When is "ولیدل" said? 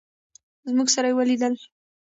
1.17-1.53